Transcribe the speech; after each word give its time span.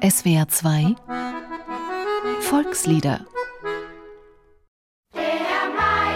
SWR 0.00 0.46
2 0.46 0.94
Volkslieder 2.40 3.20
Der 5.12 5.22
Mai 5.74 6.14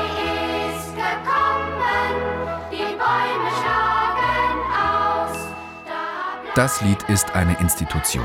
ist 0.70 0.94
gekommen, 0.94 1.82
die 2.70 2.76
Bäume 2.76 3.50
schlagen 3.58 4.70
aus. 4.70 5.36
Da 6.54 6.54
Das 6.54 6.80
Lied 6.82 7.02
ist 7.08 7.34
eine 7.34 7.58
Institution. 7.58 8.22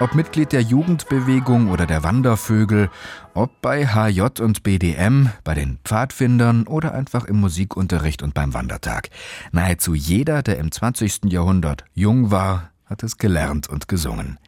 Ob 0.00 0.16
Mitglied 0.16 0.50
der 0.50 0.62
Jugendbewegung 0.62 1.70
oder 1.70 1.86
der 1.86 2.02
Wandervögel, 2.02 2.90
ob 3.34 3.60
bei 3.60 3.86
HJ 3.86 4.40
und 4.40 4.64
BDM, 4.64 5.30
bei 5.44 5.54
den 5.54 5.78
Pfadfindern 5.84 6.66
oder 6.66 6.92
einfach 6.92 7.24
im 7.24 7.38
Musikunterricht 7.38 8.24
und 8.24 8.34
beim 8.34 8.52
Wandertag. 8.52 9.10
Nahezu 9.52 9.94
jeder, 9.94 10.42
der 10.42 10.58
im 10.58 10.72
20. 10.72 11.26
Jahrhundert 11.26 11.84
jung 11.94 12.32
war, 12.32 12.70
hat 12.84 13.04
es 13.04 13.16
gelernt 13.16 13.68
und 13.68 13.86
gesungen. 13.86 14.38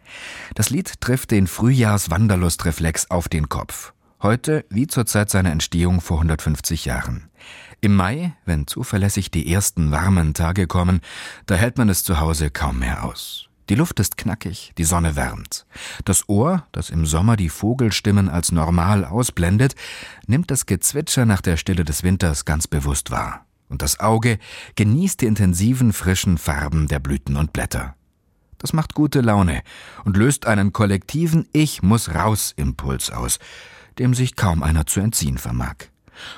Das 0.54 0.70
Lied 0.70 1.00
trifft 1.00 1.30
den 1.30 1.46
Frühjahrswanderlustreflex 1.46 3.10
auf 3.10 3.28
den 3.28 3.48
Kopf. 3.48 3.92
Heute 4.22 4.66
wie 4.68 4.86
zur 4.86 5.06
Zeit 5.06 5.30
seiner 5.30 5.50
Entstehung 5.50 6.00
vor 6.00 6.18
150 6.18 6.84
Jahren. 6.84 7.30
Im 7.80 7.96
Mai, 7.96 8.34
wenn 8.44 8.66
zuverlässig 8.66 9.30
die 9.30 9.50
ersten 9.50 9.90
warmen 9.90 10.34
Tage 10.34 10.66
kommen, 10.66 11.00
da 11.46 11.54
hält 11.54 11.78
man 11.78 11.88
es 11.88 12.04
zu 12.04 12.20
Hause 12.20 12.50
kaum 12.50 12.78
mehr 12.78 13.04
aus. 13.04 13.48
Die 13.70 13.76
Luft 13.76 14.00
ist 14.00 14.16
knackig, 14.16 14.72
die 14.76 14.84
Sonne 14.84 15.14
wärmt. 15.14 15.64
Das 16.04 16.28
Ohr, 16.28 16.66
das 16.72 16.90
im 16.90 17.06
Sommer 17.06 17.36
die 17.36 17.48
Vogelstimmen 17.48 18.28
als 18.28 18.50
normal 18.50 19.04
ausblendet, 19.04 19.76
nimmt 20.26 20.50
das 20.50 20.66
Gezwitscher 20.66 21.24
nach 21.24 21.40
der 21.40 21.56
Stille 21.56 21.84
des 21.84 22.02
Winters 22.02 22.44
ganz 22.44 22.66
bewusst 22.66 23.12
wahr. 23.12 23.46
Und 23.68 23.82
das 23.82 24.00
Auge 24.00 24.38
genießt 24.74 25.20
die 25.20 25.26
intensiven, 25.26 25.92
frischen 25.92 26.36
Farben 26.36 26.88
der 26.88 26.98
Blüten 26.98 27.36
und 27.36 27.52
Blätter. 27.52 27.94
Das 28.60 28.74
macht 28.74 28.94
gute 28.94 29.22
Laune 29.22 29.62
und 30.04 30.16
löst 30.16 30.46
einen 30.46 30.72
kollektiven 30.72 31.48
Ich 31.52 31.82
muss 31.82 32.14
raus 32.14 32.52
Impuls 32.56 33.10
aus, 33.10 33.38
dem 33.98 34.14
sich 34.14 34.36
kaum 34.36 34.62
einer 34.62 34.86
zu 34.86 35.00
entziehen 35.00 35.38
vermag. 35.38 35.76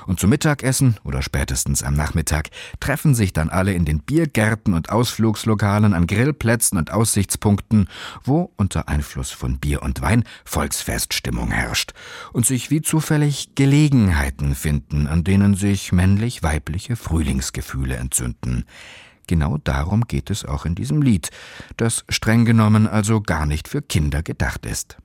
Und 0.07 0.19
zum 0.21 0.29
Mittagessen 0.29 0.95
oder 1.03 1.21
spätestens 1.21 1.83
am 1.83 1.95
Nachmittag 1.95 2.49
treffen 2.79 3.13
sich 3.13 3.33
dann 3.33 3.49
alle 3.49 3.73
in 3.73 3.83
den 3.83 3.99
Biergärten 3.99 4.73
und 4.73 4.89
Ausflugslokalen 4.89 5.93
an 5.93 6.07
Grillplätzen 6.07 6.77
und 6.77 6.91
Aussichtspunkten, 6.91 7.89
wo 8.23 8.53
unter 8.55 8.87
Einfluss 8.87 9.31
von 9.31 9.59
Bier 9.59 9.81
und 9.83 10.01
Wein 10.01 10.23
Volksfeststimmung 10.45 11.51
herrscht 11.51 11.91
und 12.31 12.45
sich 12.45 12.71
wie 12.71 12.81
zufällig 12.81 13.55
Gelegenheiten 13.55 14.55
finden, 14.55 15.07
an 15.07 15.25
denen 15.25 15.55
sich 15.55 15.91
männlich-weibliche 15.91 16.95
Frühlingsgefühle 16.95 17.97
entzünden. 17.97 18.63
Genau 19.27 19.57
darum 19.63 20.05
geht 20.07 20.29
es 20.29 20.45
auch 20.45 20.65
in 20.65 20.75
diesem 20.75 21.01
Lied, 21.01 21.29
das 21.77 22.05
streng 22.09 22.45
genommen 22.45 22.87
also 22.87 23.21
gar 23.21 23.45
nicht 23.45 23.67
für 23.67 23.81
Kinder 23.81 24.21
gedacht 24.23 24.65
ist. 24.65 24.97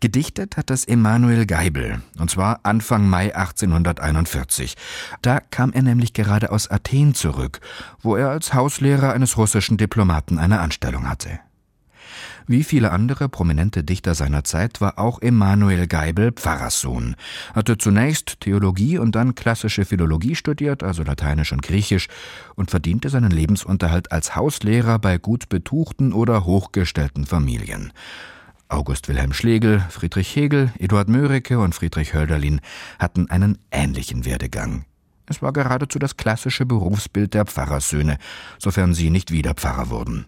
Gedichtet 0.00 0.56
hat 0.56 0.68
das 0.68 0.84
Emanuel 0.84 1.46
Geibel, 1.46 2.02
und 2.18 2.28
zwar 2.28 2.58
Anfang 2.64 3.08
Mai 3.08 3.36
1841. 3.36 4.74
Da 5.22 5.38
kam 5.38 5.72
er 5.72 5.82
nämlich 5.82 6.12
gerade 6.12 6.50
aus 6.50 6.68
Athen 6.68 7.14
zurück, 7.14 7.60
wo 8.00 8.16
er 8.16 8.30
als 8.30 8.52
Hauslehrer 8.52 9.12
eines 9.12 9.36
russischen 9.36 9.76
Diplomaten 9.76 10.38
eine 10.38 10.58
Anstellung 10.58 11.08
hatte. 11.08 11.38
Wie 12.46 12.64
viele 12.64 12.90
andere 12.90 13.28
prominente 13.28 13.84
Dichter 13.84 14.14
seiner 14.14 14.44
Zeit 14.44 14.80
war 14.80 14.98
auch 14.98 15.20
Emanuel 15.22 15.86
Geibel 15.86 16.32
Pfarrerssohn, 16.32 17.16
hatte 17.54 17.78
zunächst 17.78 18.40
Theologie 18.40 18.98
und 18.98 19.14
dann 19.14 19.34
klassische 19.34 19.84
Philologie 19.84 20.34
studiert, 20.34 20.82
also 20.82 21.02
Lateinisch 21.02 21.52
und 21.52 21.62
Griechisch, 21.62 22.08
und 22.54 22.70
verdiente 22.70 23.08
seinen 23.08 23.30
Lebensunterhalt 23.30 24.12
als 24.12 24.34
Hauslehrer 24.34 24.98
bei 24.98 25.18
gut 25.18 25.48
betuchten 25.48 26.12
oder 26.12 26.44
hochgestellten 26.44 27.26
Familien. 27.26 27.92
August 28.68 29.08
Wilhelm 29.08 29.32
Schlegel, 29.32 29.84
Friedrich 29.90 30.34
Hegel, 30.34 30.72
Eduard 30.78 31.08
Mörike 31.08 31.58
und 31.58 31.74
Friedrich 31.74 32.14
Hölderlin 32.14 32.60
hatten 32.98 33.28
einen 33.28 33.58
ähnlichen 33.70 34.24
Werdegang. 34.24 34.86
Es 35.26 35.42
war 35.42 35.52
geradezu 35.52 35.98
das 35.98 36.16
klassische 36.16 36.66
Berufsbild 36.66 37.34
der 37.34 37.44
Pfarrersöhne, 37.44 38.18
sofern 38.58 38.94
sie 38.94 39.10
nicht 39.10 39.30
wieder 39.30 39.54
Pfarrer 39.54 39.90
wurden. 39.90 40.26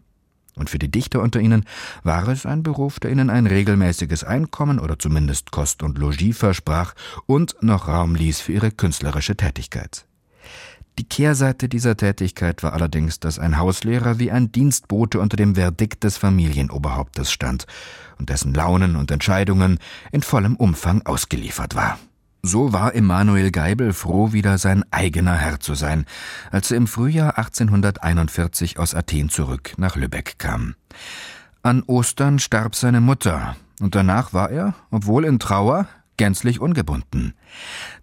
Und 0.56 0.70
für 0.70 0.78
die 0.78 0.91
Dichter 0.91 1.20
unter 1.20 1.41
ihnen 1.41 1.65
war 2.03 2.28
es 2.28 2.47
ein 2.47 2.62
Beruf, 2.62 3.00
der 3.00 3.10
ihnen 3.10 3.31
ein 3.31 3.47
regelmäßiges 3.47 4.25
Einkommen 4.25 4.78
oder 4.78 4.98
zumindest 4.98 5.50
Kost 5.50 5.82
und 5.82 5.98
Logis 5.98 6.38
versprach 6.38 6.94
und 7.26 7.56
noch 7.60 7.88
Raum 7.88 8.15
ließ 8.15 8.41
für 8.41 8.53
ihre 8.53 8.70
künstlerische 8.70 9.37
Tätigkeit. 9.37 10.06
Die 10.98 11.04
Kehrseite 11.04 11.69
dieser 11.69 11.97
Tätigkeit 11.97 12.62
war 12.62 12.72
allerdings, 12.72 13.19
dass 13.19 13.41
ein 13.41 13.59
Hauslehrer 13.59 14.20
wie 14.20 14.31
ein 14.31 14.53
Dienstbote 14.53 15.19
unter 15.19 15.37
dem 15.37 15.56
Verdikt 15.56 16.04
des 16.04 16.19
Familienoberhauptes 16.19 17.32
stand 17.32 17.66
und 18.21 18.31
dessen 18.31 18.54
Launen 18.54 18.94
und 18.94 19.10
Entscheidungen 19.10 19.78
in 20.12 20.22
vollem 20.22 20.54
Umfang 20.54 21.03
ausgeliefert 21.03 21.75
war. 21.75 21.98
So 22.47 22.75
war 22.75 22.94
Emanuel 22.94 23.50
Geibel 23.50 23.94
froh, 23.94 24.34
wieder 24.34 24.59
sein 24.59 24.84
eigener 24.91 25.34
Herr 25.34 25.60
zu 25.60 25.75
sein, 25.75 26.05
als 26.50 26.71
er 26.71 26.77
im 26.77 26.87
Frühjahr 26.87 27.38
1841 27.38 28.78
aus 28.78 28.94
Athen 28.94 29.31
zurück 29.31 29.72
nach 29.78 29.97
Lübeck 29.97 30.38
kam. 30.38 30.75
An 31.62 31.83
Ostern 31.84 32.38
starb 32.38 32.75
seine 32.75 33.00
Mutter, 33.00 33.56
und 33.81 33.94
danach 33.94 34.34
war 34.34 34.50
er, 34.50 34.75
obwohl 34.91 35.25
in 35.25 35.38
Trauer, 35.38 35.88
gänzlich 36.19 36.60
ungebunden. 36.60 37.33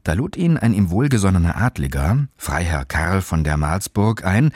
Da 0.01 0.13
lud 0.13 0.35
ihn 0.35 0.57
ein 0.57 0.73
ihm 0.73 0.89
wohlgesonnener 0.89 1.57
Adliger, 1.57 2.25
Freiherr 2.35 2.85
Karl 2.85 3.21
von 3.21 3.43
der 3.43 3.57
Malsburg, 3.57 4.25
ein, 4.25 4.49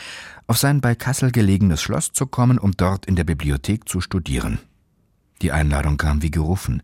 auf 0.47 0.57
sein 0.57 0.81
bei 0.81 0.95
Kassel 0.95 1.31
gelegenes 1.31 1.84
Schloss 1.84 2.12
zu 2.12 2.25
kommen, 2.25 2.57
um 2.57 2.72
dort 2.72 3.06
in 3.06 3.16
der 3.16 3.24
Bibliothek 3.24 3.88
zu 3.88 4.01
studieren. 4.01 4.57
Die 5.44 5.51
Einladung 5.51 5.97
kam 5.97 6.24
wie 6.24 6.31
gerufen. 6.31 6.81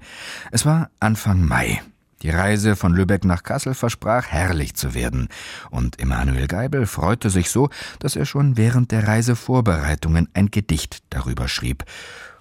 Es 0.51 0.67
war 0.67 0.91
Anfang 0.99 1.43
Mai. 1.43 1.81
Die 2.21 2.29
Reise 2.29 2.75
von 2.75 2.93
Lübeck 2.93 3.25
nach 3.25 3.43
Kassel 3.43 3.73
versprach 3.73 4.27
herrlich 4.27 4.75
zu 4.75 4.93
werden, 4.93 5.27
und 5.71 5.99
Emanuel 5.99 6.47
Geibel 6.47 6.85
freute 6.85 7.29
sich 7.29 7.49
so, 7.49 7.69
dass 7.99 8.15
er 8.15 8.25
schon 8.25 8.57
während 8.57 8.91
der 8.91 9.07
Reisevorbereitungen 9.07 10.29
ein 10.33 10.51
Gedicht 10.51 11.03
darüber 11.09 11.47
schrieb 11.47 11.83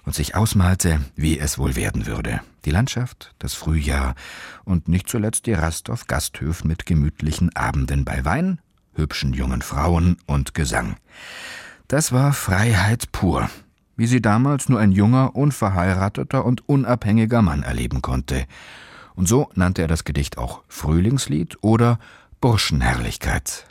und 0.05 0.13
sich 0.13 0.35
ausmalte, 0.35 0.99
wie 1.15 1.39
es 1.39 1.57
wohl 1.57 1.75
werden 1.75 2.05
würde. 2.05 2.41
Die 2.65 2.71
Landschaft, 2.71 3.33
das 3.39 3.55
Frühjahr 3.55 4.13
und 4.65 4.87
nicht 4.87 5.09
zuletzt 5.09 5.47
die 5.47 5.53
Rast 5.53 5.89
auf 5.89 6.05
Gasthöfen 6.05 6.67
mit 6.67 6.85
gemütlichen 6.85 7.55
Abenden 7.55 8.05
bei 8.05 8.23
Wein, 8.23 8.59
hübschen 8.93 9.33
jungen 9.33 9.61
Frauen 9.61 10.17
und 10.27 10.53
Gesang. 10.53 10.97
Das 11.87 12.11
war 12.11 12.33
Freiheit 12.33 13.11
pur, 13.11 13.49
wie 13.97 14.07
sie 14.07 14.21
damals 14.21 14.69
nur 14.69 14.79
ein 14.79 14.91
junger, 14.91 15.35
unverheirateter 15.35 16.45
und 16.45 16.67
unabhängiger 16.69 17.41
Mann 17.41 17.63
erleben 17.63 18.01
konnte. 18.01 18.45
Und 19.15 19.27
so 19.27 19.49
nannte 19.55 19.81
er 19.81 19.87
das 19.87 20.03
Gedicht 20.03 20.37
auch 20.37 20.63
Frühlingslied 20.67 21.57
oder 21.61 21.99
Burschenherrlichkeit. 22.39 23.65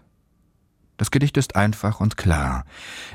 Das 0.96 1.10
Gedicht 1.10 1.38
ist 1.38 1.56
einfach 1.56 2.00
und 2.00 2.18
klar. 2.18 2.64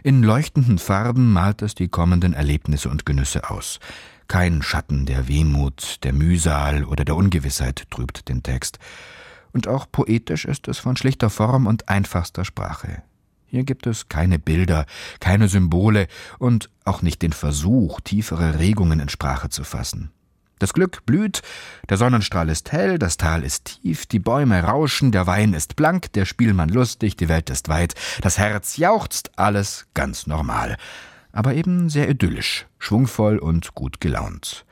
In 0.01 0.23
leuchtenden 0.23 0.79
Farben 0.79 1.31
malt 1.31 1.61
es 1.61 1.75
die 1.75 1.87
kommenden 1.87 2.33
Erlebnisse 2.33 2.89
und 2.89 3.05
Genüsse 3.05 3.49
aus. 3.51 3.79
Kein 4.27 4.63
Schatten 4.63 5.05
der 5.05 5.27
Wehmut, 5.27 6.03
der 6.03 6.11
Mühsal 6.11 6.83
oder 6.83 7.05
der 7.05 7.15
Ungewissheit 7.15 7.85
trübt 7.91 8.27
den 8.27 8.41
Text. 8.41 8.79
Und 9.53 9.67
auch 9.67 9.85
poetisch 9.91 10.45
ist 10.45 10.67
es 10.67 10.79
von 10.79 10.97
schlichter 10.97 11.29
Form 11.29 11.67
und 11.67 11.87
einfachster 11.87 12.43
Sprache. 12.43 13.03
Hier 13.45 13.63
gibt 13.63 13.85
es 13.85 14.09
keine 14.09 14.39
Bilder, 14.39 14.87
keine 15.19 15.47
Symbole 15.47 16.07
und 16.39 16.71
auch 16.83 17.01
nicht 17.01 17.21
den 17.21 17.33
Versuch, 17.33 18.01
tiefere 18.01 18.57
Regungen 18.59 18.99
in 18.99 19.09
Sprache 19.09 19.49
zu 19.49 19.63
fassen. 19.63 20.09
Das 20.59 20.73
Glück 20.73 21.05
blüht, 21.05 21.41
der 21.89 21.97
Sonnenstrahl 21.97 22.49
ist 22.49 22.71
hell, 22.71 22.97
das 22.97 23.17
Tal 23.17 23.43
ist 23.43 23.81
tief, 23.81 24.05
die 24.05 24.19
Bäume 24.19 24.63
rauschen, 24.63 25.11
der 25.11 25.27
Wein 25.27 25.53
ist 25.53 25.75
blank, 25.75 26.13
der 26.13 26.25
Spielmann 26.25 26.69
lustig, 26.69 27.17
die 27.17 27.27
Welt 27.27 27.49
ist 27.49 27.67
weit, 27.67 27.93
das 28.21 28.37
Herz 28.37 28.77
jauchzt, 28.77 29.37
alles 29.37 29.87
ganz 29.93 30.27
normal, 30.27 30.77
aber 31.33 31.53
eben 31.55 31.89
sehr 31.89 32.09
idyllisch, 32.09 32.67
schwungvoll 32.79 33.37
und 33.37 33.75
gut 33.75 33.99
gelaunt. 33.99 34.65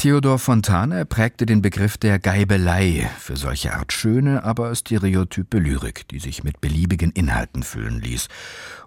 Theodor 0.00 0.38
Fontane 0.38 1.04
prägte 1.04 1.44
den 1.44 1.60
Begriff 1.60 1.98
der 1.98 2.18
Geibelei 2.18 3.10
für 3.18 3.36
solche 3.36 3.74
Art 3.74 3.92
schöne, 3.92 4.44
aber 4.44 4.74
stereotype 4.74 5.58
Lyrik, 5.58 6.08
die 6.08 6.18
sich 6.18 6.42
mit 6.42 6.62
beliebigen 6.62 7.10
Inhalten 7.10 7.62
füllen 7.62 8.00
ließ, 8.00 8.28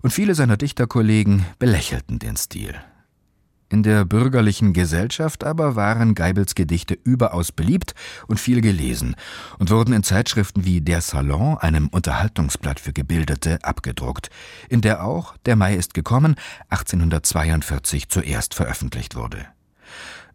und 0.02 0.10
viele 0.10 0.34
seiner 0.34 0.58
Dichterkollegen 0.58 1.46
belächelten 1.60 2.18
den 2.18 2.36
Stil. 2.36 2.74
In 3.74 3.82
der 3.82 4.06
bürgerlichen 4.06 4.74
Gesellschaft 4.74 5.44
aber 5.44 5.76
waren 5.76 6.14
Geibels 6.14 6.54
Gedichte 6.54 6.96
überaus 7.04 7.52
beliebt 7.52 7.96
und 8.28 8.40
viel 8.40 8.62
gelesen 8.62 9.16
und 9.58 9.72
wurden 9.72 9.96
in 9.96 10.04
Zeitschriften 10.04 10.64
wie 10.64 10.80
Der 10.80 11.02
Salon, 11.02 11.58
einem 11.58 11.88
Unterhaltungsblatt 11.88 12.80
für 12.80 12.94
Gebildete, 12.94 13.58
abgedruckt, 13.64 14.30
in 14.70 14.82
der 14.82 15.04
auch 15.04 15.36
Der 15.48 15.56
Mai 15.56 15.74
ist 15.74 15.96
gekommen 15.96 16.36
1842 16.70 18.10
zuerst 18.10 18.54
veröffentlicht 18.54 19.16
wurde. 19.16 19.44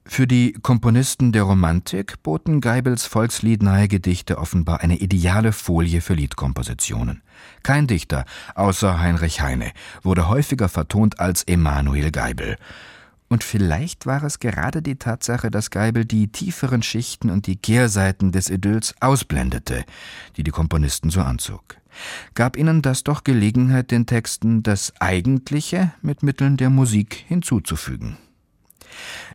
Für 0.04 0.26
die 0.26 0.54
Komponisten 0.54 1.30
der 1.30 1.44
Romantik 1.44 2.20
boten 2.24 2.60
Geibels 2.60 3.06
volksliednahe 3.06 3.86
Gedichte 3.86 4.38
offenbar 4.38 4.80
eine 4.80 4.96
ideale 4.96 5.52
Folie 5.52 6.00
für 6.00 6.14
Liedkompositionen. 6.14 7.22
Kein 7.62 7.86
Dichter, 7.86 8.24
außer 8.56 8.98
Heinrich 8.98 9.42
Heine, 9.42 9.70
wurde 10.02 10.28
häufiger 10.28 10.68
vertont 10.68 11.20
als 11.20 11.44
Emanuel 11.44 12.10
Geibel. 12.10 12.56
Und 13.28 13.44
vielleicht 13.44 14.06
war 14.06 14.22
es 14.22 14.38
gerade 14.38 14.80
die 14.80 14.96
Tatsache, 14.96 15.50
dass 15.50 15.70
Geibel 15.70 16.04
die 16.04 16.28
tieferen 16.28 16.82
Schichten 16.82 17.30
und 17.30 17.46
die 17.46 17.56
Kehrseiten 17.56 18.32
des 18.32 18.48
Idylls 18.48 18.94
ausblendete, 19.00 19.84
die 20.36 20.42
die 20.42 20.50
Komponisten 20.50 21.10
so 21.10 21.20
anzog. 21.20 21.76
Gab 22.34 22.56
ihnen 22.56 22.80
das 22.80 23.04
doch 23.04 23.24
Gelegenheit, 23.24 23.90
den 23.90 24.06
Texten 24.06 24.62
das 24.62 24.92
Eigentliche 25.00 25.92
mit 26.00 26.22
Mitteln 26.22 26.56
der 26.56 26.70
Musik 26.70 27.24
hinzuzufügen. 27.28 28.16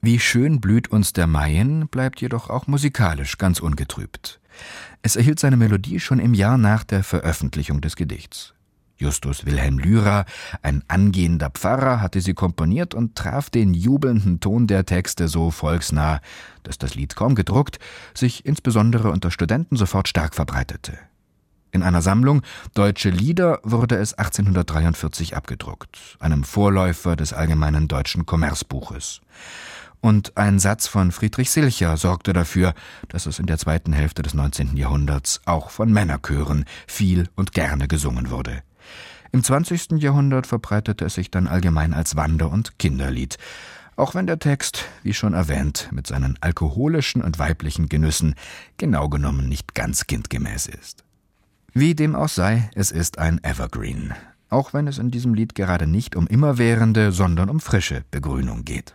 Wie 0.01 0.19
schön 0.19 0.59
blüht 0.59 0.89
uns 0.89 1.13
der 1.13 1.27
Mayen 1.27 1.87
bleibt 1.87 2.21
jedoch 2.21 2.49
auch 2.49 2.67
musikalisch 2.67 3.37
ganz 3.37 3.59
ungetrübt. 3.59 4.39
Es 5.01 5.15
erhielt 5.15 5.39
seine 5.39 5.57
Melodie 5.57 5.99
schon 5.99 6.19
im 6.19 6.33
Jahr 6.33 6.57
nach 6.57 6.83
der 6.83 7.03
Veröffentlichung 7.03 7.81
des 7.81 7.95
Gedichts. 7.95 8.53
Justus 9.03 9.45
Wilhelm 9.45 9.79
Lyra, 9.79 10.23
ein 10.61 10.81
angehender 10.87 11.49
Pfarrer, 11.49 11.99
hatte 11.99 12.21
sie 12.21 12.33
komponiert 12.33 12.93
und 12.93 13.15
traf 13.15 13.49
den 13.49 13.73
jubelnden 13.73 14.39
Ton 14.39 14.65
der 14.65 14.85
Texte 14.85 15.27
so 15.27 15.51
volksnah, 15.51 16.21
dass 16.63 16.77
das 16.77 16.95
Lied 16.95 17.17
kaum 17.17 17.35
gedruckt, 17.35 17.79
sich 18.13 18.45
insbesondere 18.45 19.11
unter 19.11 19.29
Studenten 19.29 19.75
sofort 19.75 20.07
stark 20.07 20.33
verbreitete. 20.33 20.97
In 21.73 21.83
einer 21.83 22.01
Sammlung 22.01 22.43
Deutsche 22.75 23.09
Lieder 23.09 23.59
wurde 23.63 23.97
es 23.97 24.13
1843 24.13 25.35
abgedruckt, 25.35 25.97
einem 26.19 26.45
Vorläufer 26.45 27.17
des 27.17 27.33
Allgemeinen 27.33 27.89
Deutschen 27.89 28.25
Kommerzbuches. 28.25 29.19
Und 29.99 30.37
ein 30.37 30.59
Satz 30.59 30.87
von 30.87 31.11
Friedrich 31.11 31.49
Silcher 31.49 31.97
sorgte 31.97 32.31
dafür, 32.31 32.73
dass 33.09 33.25
es 33.25 33.39
in 33.39 33.47
der 33.47 33.57
zweiten 33.57 33.91
Hälfte 33.91 34.21
des 34.21 34.33
19. 34.33 34.77
Jahrhunderts 34.77 35.41
auch 35.45 35.71
von 35.71 35.91
Männerchören 35.91 36.65
viel 36.87 37.27
und 37.35 37.53
gerne 37.53 37.87
gesungen 37.87 38.29
wurde. 38.29 38.63
Im 39.31 39.43
20. 39.43 39.93
Jahrhundert 40.01 40.45
verbreitete 40.45 41.05
es 41.05 41.15
sich 41.15 41.31
dann 41.31 41.47
allgemein 41.47 41.93
als 41.93 42.15
Wander- 42.15 42.51
und 42.51 42.77
Kinderlied, 42.77 43.37
auch 43.95 44.15
wenn 44.15 44.27
der 44.27 44.39
Text, 44.39 44.85
wie 45.03 45.13
schon 45.13 45.33
erwähnt, 45.33 45.89
mit 45.91 46.07
seinen 46.07 46.37
alkoholischen 46.41 47.21
und 47.21 47.39
weiblichen 47.39 47.89
Genüssen 47.89 48.35
genau 48.77 49.09
genommen 49.09 49.49
nicht 49.49 49.75
ganz 49.75 50.07
kindgemäß 50.07 50.67
ist. 50.67 51.03
Wie 51.73 51.95
dem 51.95 52.15
auch 52.15 52.29
sei, 52.29 52.69
es 52.75 52.91
ist 52.91 53.17
ein 53.17 53.43
Evergreen, 53.43 54.13
auch 54.49 54.73
wenn 54.73 54.87
es 54.87 54.99
in 54.99 55.09
diesem 55.09 55.33
Lied 55.33 55.55
gerade 55.55 55.87
nicht 55.87 56.15
um 56.15 56.27
immerwährende, 56.27 57.11
sondern 57.11 57.49
um 57.49 57.59
frische 57.59 58.03
Begrünung 58.11 58.63
geht. 58.63 58.93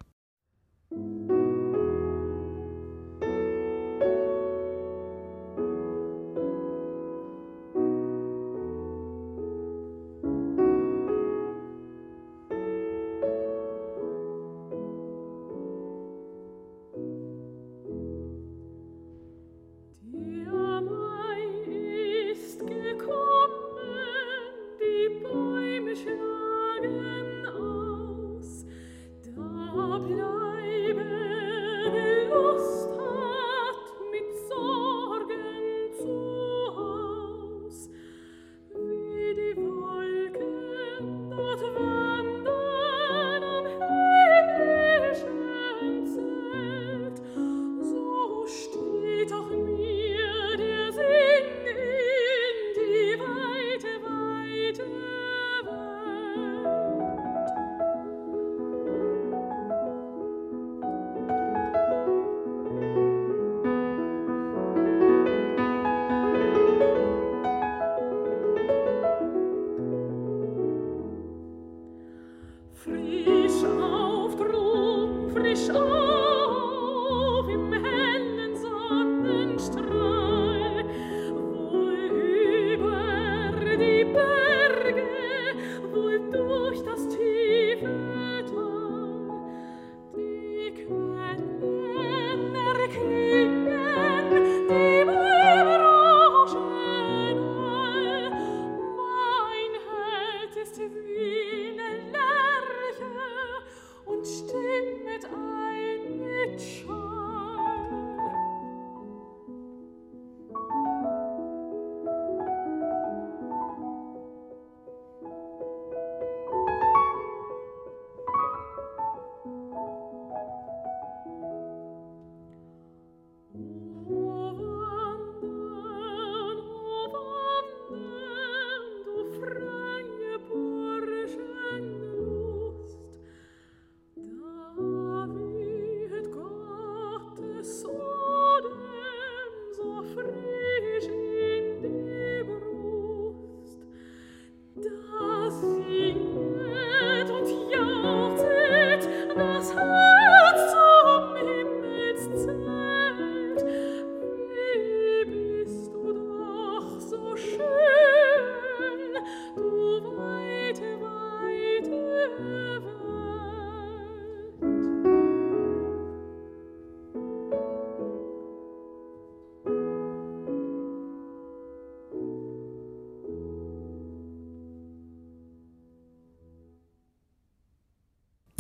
bird. 84.13 84.58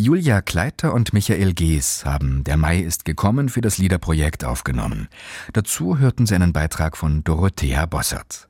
Julia 0.08 0.40
Kleiter 0.40 0.94
und 0.94 1.12
Michael 1.12 1.52
Gees 1.52 2.06
haben 2.06 2.42
Der 2.42 2.56
Mai 2.56 2.78
ist 2.78 3.04
gekommen 3.04 3.50
für 3.50 3.60
das 3.60 3.76
Liederprojekt 3.76 4.42
aufgenommen. 4.42 5.08
Dazu 5.52 5.98
hörten 5.98 6.24
sie 6.24 6.34
einen 6.34 6.54
Beitrag 6.54 6.96
von 6.96 7.24
Dorothea 7.24 7.84
Bossert. 7.84 8.48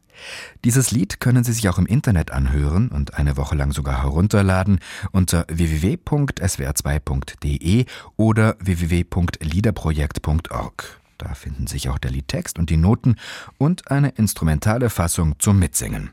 Dieses 0.65 0.93
Lied 0.93 1.19
können 1.19 1.43
Sie 1.43 1.53
sich 1.53 1.69
auch 1.69 1.79
im 1.79 1.87
Internet 1.87 2.31
anhören 2.31 2.91
und 2.91 3.15
eine 3.15 3.37
Woche 3.37 3.57
lang 3.57 3.73
sogar 3.73 4.05
herunterladen 4.05 4.79
unter 5.11 5.47
www.swr2.de 5.49 7.87
oder 8.17 8.55
www.liederprojekt.org. 8.61 11.01
Da 11.19 11.35
finden 11.35 11.67
sich 11.67 11.89
auch 11.89 11.99
der 11.99 12.13
Liedtext 12.13 12.61
und 12.61 12.71
die 12.71 12.77
Noten 12.77 13.17
und 13.59 13.91
eine 13.91 14.11
instrumentale 14.11 14.91
Fassung 14.91 15.35
zum 15.41 15.59
Mitsingen. 15.59 16.13